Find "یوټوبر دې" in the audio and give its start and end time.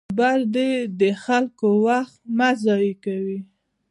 0.05-0.71